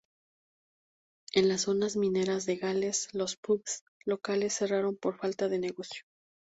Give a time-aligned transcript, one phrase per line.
[1.31, 6.01] En las zonas mineras de Gales, los "pubs" locales cerraron por falta de negocio.